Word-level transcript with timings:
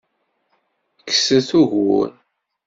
Kkset 1.01 1.49
ugur! 1.61 2.09